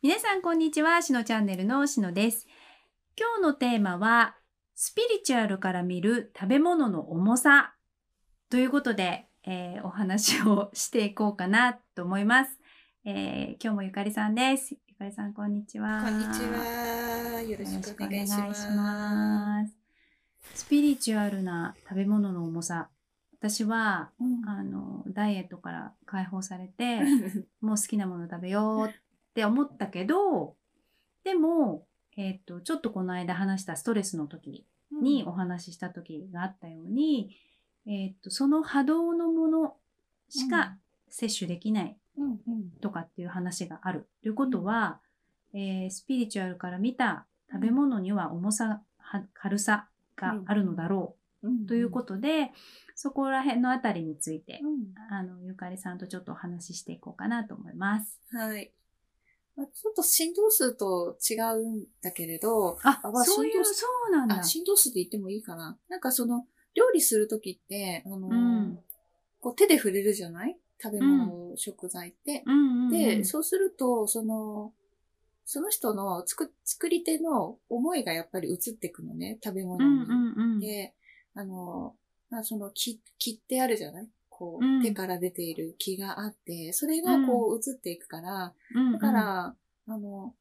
[0.00, 2.46] 皆さんこんにちは、しのチャンネルのしのです。
[3.18, 4.36] 今日のテーマは、
[4.76, 7.74] スピリチュアルから見る食べ物の重さ
[8.48, 12.60] ということで、えーお話をしていこうかなと思います。
[13.04, 14.76] えー今日もゆかりさんです。
[14.86, 16.00] ゆかりさんこんにちは。
[16.04, 17.42] こんにちは。
[17.42, 18.30] よろしくお願いし
[18.76, 19.72] ます。
[20.54, 20.62] す。
[20.62, 22.88] スピリチュアルな食べ物の重さ。
[23.40, 27.00] 私は、うんあの、ダイエットから解放されて、
[27.60, 28.92] もう好きなもの食べようっ
[29.38, 30.56] て思ったけど、
[31.22, 31.86] でも、
[32.16, 34.66] えっ、と、ちょっとこの間話したストレスの時
[35.00, 37.36] にお話しした時があったように、
[37.86, 39.76] えっ、と、その波動のもの
[40.28, 40.76] しか
[41.08, 44.08] 摂取できないうんうんとかっていう話がある。
[44.22, 44.98] ということは、
[45.54, 49.86] えースピリチュアルから見た食べ物には重さ、は軽さ
[50.16, 51.14] があるのだろ
[51.44, 51.48] う。
[51.48, 51.62] ん。
[51.62, 52.50] うということで、
[52.96, 55.16] そこら辺のあたりについて、うん。
[55.16, 58.20] あの、ゆかりさんとちょっとお話ししていこうかなと思います。
[58.32, 58.72] はい。
[59.58, 64.44] まあちょっと振動数と違うんだけれど、ああまあそういう、そうなんだあ、。
[64.44, 65.76] 振動数って言ってもいいかな。
[65.88, 68.78] なんかその、料理するときって、あのーうん
[69.40, 70.56] こう手で触れるじゃない？
[70.82, 72.42] 食べ物、食材って。
[72.46, 74.72] うんうんうん、で、そうすると、その、
[75.44, 79.84] その人の作作り手の思いがやっぱり映ってくのね、食べ物に。
[79.84, 80.60] うんうんうん。
[80.60, 80.92] で、
[81.34, 81.94] あの、
[82.30, 84.08] まあ、その木、木ってあるじゃない？
[84.38, 84.82] こう、うん。
[84.82, 88.54] 手から出ている木があって、それがこう映っていくから、
[88.92, 89.56] だから、
[89.88, 90.34] あの、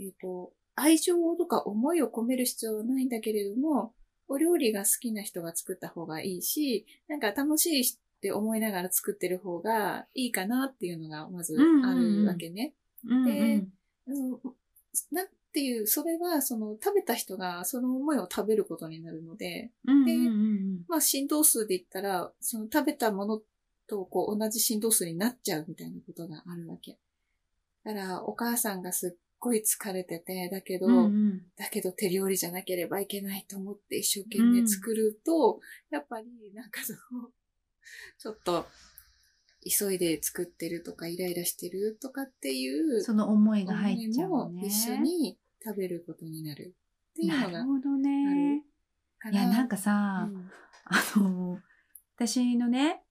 [0.00, 3.94] えっ、と、愛情とか思いを込める必要はないんだけれども、
[4.26, 7.84] お料理が好きな人が作った方がいいし、なんか楽しいっ
[8.20, 12.74] て思いながら作ってる方がいいかなっていうのがまずあるわけね。
[13.06, 13.24] うんうん。
[13.24, 13.66] で
[14.08, 14.40] あの
[15.12, 23.40] なんていう、それはその食べた人がその思いを食べることになるので、うんうんうんまあ振動数で言ったら、その食べたもの
[23.86, 26.98] とこう同じ振動数になっちゃうみたいなことがあるわけ。
[27.84, 37.30] だからお母さんがすっごい疲れてて、だけど、うんうんだけど手料理じゃなければいけないと思って一生懸命作ると、やっぱりなんかその、
[38.18, 38.66] ちょっと
[39.64, 44.60] 急いで作ってるとかイライラしてるとかっていうその思いが入っちゃうね。
[44.60, 46.74] いも一緒に食べることになる
[47.12, 48.62] っていうのがなるほどね。
[49.18, 50.50] かいや、なんかうさ、ん
[50.84, 51.58] あの、
[52.16, 53.02] 私のね、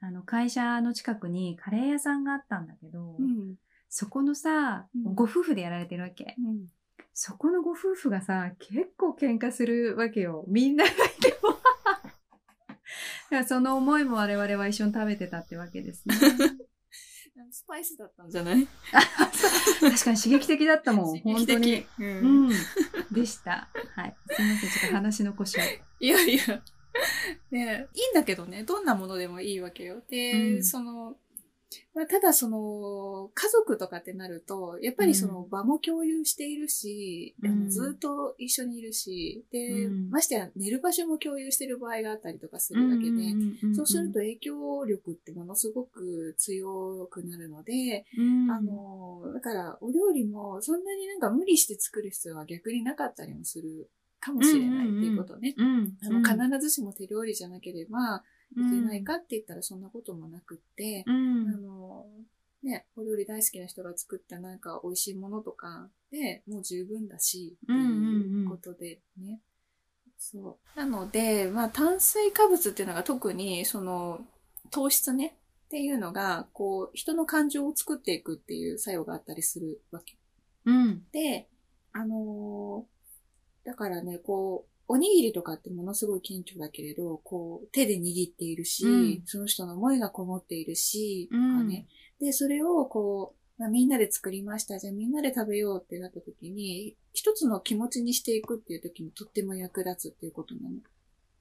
[0.00, 3.56] あの、会社の近くにカレー屋さんがあったんだけど、うん
[3.92, 6.34] そこのさ、うんご夫婦でやられてるわけ。
[6.38, 6.66] うん
[7.12, 10.44] そこのご夫婦がさ、結構喧嘩するわけよ。
[10.48, 11.58] みんながいても。
[13.46, 16.14] その思いも我々は一緒に食べてたってわけですね。
[17.50, 18.66] スパイスだったんじゃない？
[19.80, 21.18] 確かに刺激的だったもん。
[21.20, 21.86] 本当に。。
[21.98, 22.04] う。
[22.04, 22.52] うんん。
[23.10, 23.68] でした。
[23.96, 24.16] はい。
[24.30, 24.70] すみません。
[24.70, 25.60] ちょっと話の腰を。
[26.00, 26.62] いやいや。
[27.50, 30.02] ねいいんだけどね、どんなものでもいいわけよ。
[30.10, 31.16] で、うんその、
[31.94, 37.68] まあ、ただその、家族とかってなると、やっぱりその場も共有しているし、うん。
[37.68, 40.10] ずっと一緒にいるし、で、うん。
[40.10, 48.50] ましてや寝る場所も共有してる場合があったりとかするわけで、そうすると、影響力ってものすごく強くなるので、うん。
[48.50, 55.54] あ、の、だからお料理もそんなになんか無理して作る必要は逆になかったりもするかもしれないっていうことね。
[56.00, 58.22] 必ずしも手料理じゃなければい
[58.54, 61.48] けないかって言ったらそんなこともなくって、うん。
[61.48, 62.06] あの、
[62.62, 69.40] ね、お料理大好きな人が作ったなんか美味しいものとかでもう十分だし、っていうことでね。
[70.18, 70.78] そう。
[70.78, 74.20] なので、まあ炭水化物っていうのが特にその
[74.70, 75.34] 糖質ね
[75.66, 80.16] っていうのがこう人の感情を作っていくっていう作用があったりするわけ
[80.66, 81.02] うん。
[81.12, 81.48] で、
[81.92, 83.00] あのー
[83.64, 91.86] だからね、こう、おにぎりとかってものすごい顕著だけれど、こう、手で握っているし、うんその人の思いがこもっているし、とうんかね。
[92.20, 94.80] で、それをこう、まあ、みんなで作りました。
[94.80, 100.76] じゃあみんなで食べようってなった時に、一つの気持ちにしていくっていう時にとっても役立つっていうことなの。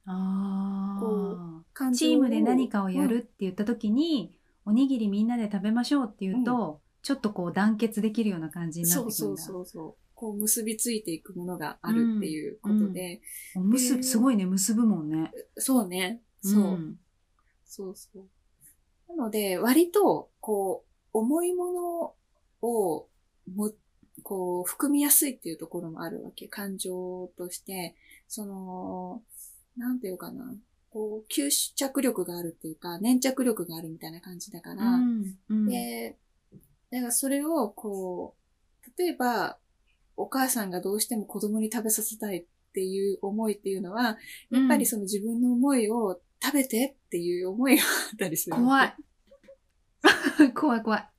[0.05, 1.91] あこあ。
[1.91, 4.31] チームで何かをやるって言った時に、
[4.63, 9.13] おにぎりみんなで食べましょうって言うと、ちょっとこう団結できるような感じになってくるんだ。
[9.15, 10.08] そうそうそうそう。
[10.19, 13.21] こう結びついていくものがあるっていうことで、
[13.55, 15.31] おむすへーすごいね、結ぶもんね。
[15.55, 16.19] そうね。
[16.43, 16.63] そう。
[16.73, 16.99] ん
[17.63, 18.27] そうそう。
[19.07, 20.83] なので、割と、こ
[21.13, 22.15] う、重いもの
[22.67, 23.07] を、
[23.55, 23.71] も、
[24.21, 26.49] こう、含みやすいっていうところもあるわけ。
[26.49, 27.95] 感情として、
[28.27, 29.21] その、
[29.77, 30.53] なんていうかな。
[30.89, 36.17] こう、吸着力があるっていうか、粘着力があるみたいな感じだから、うんうんで、
[36.91, 38.35] だからそれを、こ
[38.85, 39.57] う、例えば、
[40.19, 44.17] お母さんがどうしても子供に食べさせたいっていう思いっていうのは、
[44.51, 47.85] やっぱりその自分の思いを食べてっていう思いがあ
[48.15, 48.55] ったりする。
[48.57, 48.95] 怖い。
[50.53, 51.09] 怖い怖い。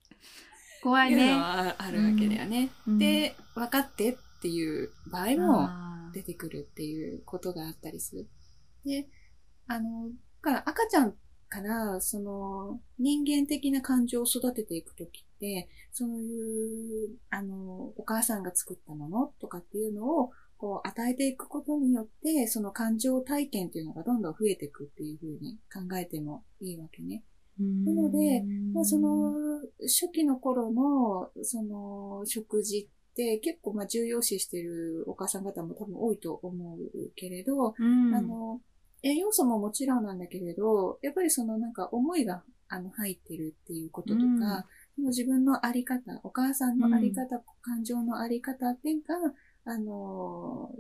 [0.82, 1.38] 怖いねいうの。
[1.41, 2.70] はあるわけだよね。
[2.87, 5.69] うんで、分かってっていう場合も
[6.12, 8.29] 出てくるっていうことがあったりする。
[8.85, 9.08] で、
[9.67, 11.14] あの、だから赤ちゃん
[11.49, 15.30] から、その、人間的な感情を育てていくときって、
[15.93, 27.25] そういう、あの、お母さんが作ったものとかっていうのを、こう、与えていくことによって、その感情体験っていうのがどんどん増えていくっていうふうに考えてもいいわけね。
[27.59, 28.43] なので、
[28.73, 38.61] まあ、その、初期の頃の、その、食事って結構、まあ、重要視してるお母さん方も多分多いと思うけれど、うん、あの、
[39.03, 44.39] 栄養素ももちろんなんだけれど、やっぱりそのなんか思いが、あの、入ってるっていうこととか、うん。
[44.39, 49.15] その自分のあり方、お母さんのあり方、感情のあり方っていうか、
[49.65, 50.73] あの、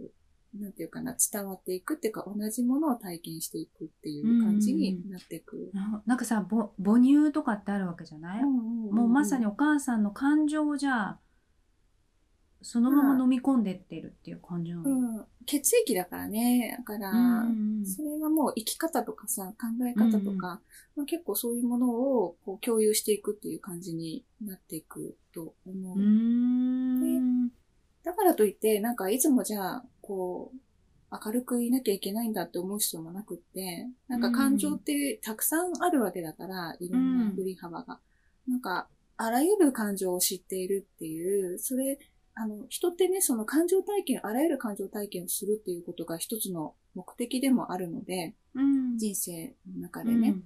[0.54, 5.70] なんていうかな、伝わっていくっていうか、同じものを体験していくっていう感じになっていく。
[5.74, 11.20] ななんかさぼ母乳とかってあるわけじゃない、もうまさにお母さんの感情をじゃあ
[12.62, 16.76] そのまま飲み込んでってるっていう感じなの、うん、血液だからね。
[16.78, 20.60] だから、うんそれはもう生き方とかさ、考え方とか、
[20.96, 25.98] まあ、結構そういうものをこう共有していくっていう感じになっていくと思う。
[25.98, 27.50] う
[28.04, 30.58] だからといって、なんかいつもじゃあ、こう、
[31.24, 37.98] 明るくいなきゃいけないんだって思う必要もなくって、なんか感情ってたくさんあるわけだから、いろんな振り幅が。
[38.46, 41.98] なんか、あらゆる感情を知っているっていう、それ、
[42.40, 48.96] あの、人ってね、その感情体験、あらゆる感情体験をするっていうことが一つの目的でもあるので、うん。
[48.96, 50.36] 人生の中でね。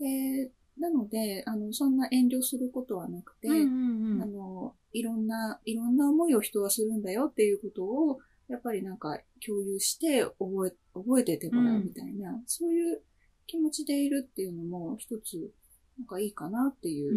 [0.00, 4.22] で、なので、あの、そんな遠慮することはなくて、うんうんうん。
[4.22, 13.02] あの、いろんな、いろんな思いを人はするんだよっていうことを、やっぱりなんか共有して覚え、覚えててもらうみたいな、そういう
[13.46, 15.52] 気持ちでいるっていうのも一つ、
[15.98, 17.16] なんかいいかなっていうう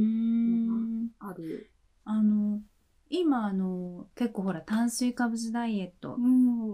[0.68, 1.08] のん。
[1.20, 1.70] がある。
[2.04, 2.60] あの
[3.12, 6.28] 今あの結構ほら炭水化物ダイエットう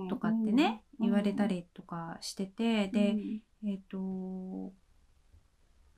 [0.05, 0.07] ん。
[0.07, 3.11] とかってね、言われた、りとかしてて、で、
[3.63, 3.69] うん。
[3.69, 4.73] えっ、と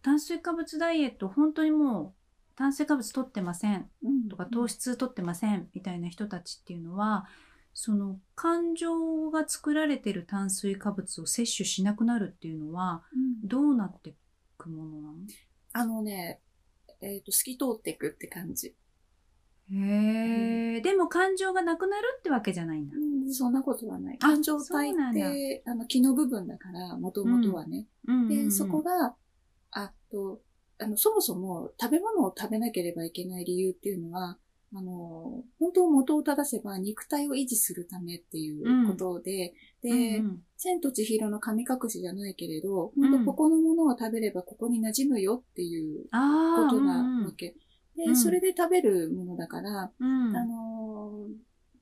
[0.02, 4.30] 炭水化物ダイエット本当にもう炭水化物取ってませんうん。
[4.30, 7.28] とか糖質取ってませんみたいな人たちっていうのは
[7.74, 13.48] その感情が作られてる炭水化物を摂取しなくなるっていうのはうん。
[13.48, 14.14] どうなってい
[14.58, 15.16] くものなの？
[15.74, 16.42] あのね、
[17.02, 18.76] えっ、と、透き通っていくって感じ。
[19.71, 22.95] へえ、でも感情がなくなるってわけじゃないんだ。
[22.95, 24.18] うん、そんなことはない。
[24.19, 27.88] あ感情体って、あの、気の部分だから、もともとはね。
[28.07, 29.16] うんうんうんで、そこが、
[29.71, 30.42] あと、
[30.80, 34.38] あの、そもそも食べ物を食べなければいけない理由っていうのは、
[34.74, 46.10] あの、本当元を正せば肉体を維持するためっていうことで、で、うんうん千と千尋の神隠しじゃないけれど、うん本当ここのものを食べればここに馴染むよっていうこ
[46.69, 47.56] となうんわけ。
[48.00, 48.16] で、うん。
[48.18, 50.36] それで食べるものだから、うん。
[50.36, 51.28] あの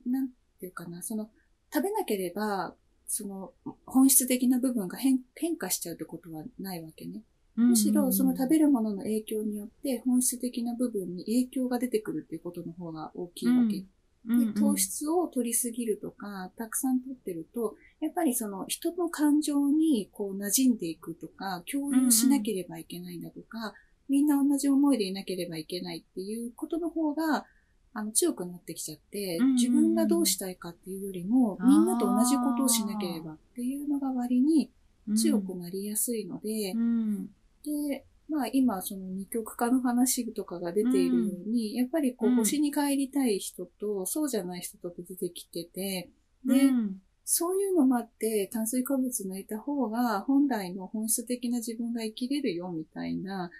[0.06, 0.28] ーなん
[0.58, 1.30] ていうかな、その、
[1.72, 2.74] 食べなければ、
[3.06, 3.52] その、
[3.86, 7.22] 本質的な部分が変変化しちゃうってことはないわけね。
[7.56, 13.84] むしろ、その食べるものの影響によって、本質的な部分に影響が出てくるっていうことの方が大きいわけ。
[14.26, 23.74] で糖質を取りすぎるとか、たくさん取ってると、やっぱりその人の感情にこう馴染んでいくとか、共有しなければいけないんだとか、
[24.08, 27.46] みんな同じ思いでいなければいけないっていうことの方が、
[27.94, 34.70] あの、強くなってきちゃって自分がどうしたいかっていうよりも、みんなと同じことをしなければっていうのが割に
[35.16, 37.26] 強くなりやすいので、うん。
[37.64, 42.36] で、まあ今その二極化の話とかが出ているように、やっぱりこううん。
[42.36, 46.10] 星に帰りたい人とそうじゃない人と出てきてて、
[46.46, 47.00] うで、ん。
[47.30, 53.50] そういうのもあって炭水化物抜いた方が本来の本質的な自分が生きれるよみたいな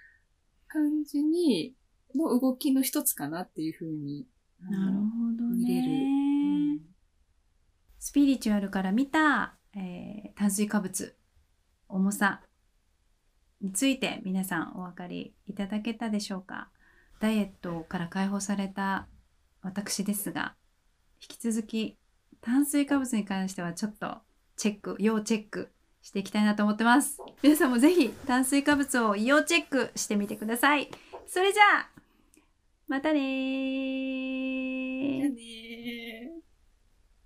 [0.69, 1.75] 感じに、
[2.15, 4.25] の動きの一つかなっていうふうに、
[4.61, 4.99] なるほ
[5.37, 5.87] ど見れる。
[5.87, 6.79] ね、
[7.99, 11.15] スピリチュアルから見た、えー炭水化物
[11.89, 12.41] 重さ
[13.59, 16.69] について皆さんお分かりいただけたでしょうか？
[17.19, 19.09] ダイエットから解放された
[19.61, 20.55] 私ですが
[21.21, 21.97] 引き続き
[22.39, 24.19] 炭水化物に関してはちょっと
[24.55, 27.17] チェック要チェックしていきたいなと思ってます。
[27.41, 30.89] 皆さんもぜひ炭水化物を要チェックしてみてください。
[31.27, 31.89] それじゃあ
[32.87, 34.78] またねー。